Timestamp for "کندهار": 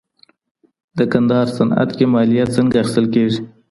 1.11-1.47